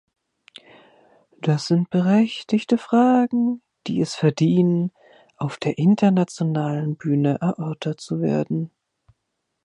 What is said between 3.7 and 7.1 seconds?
die es verdienen, auf der internationalen